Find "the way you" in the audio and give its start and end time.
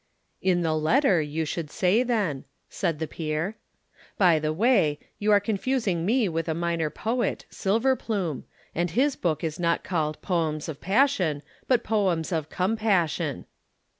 4.39-5.31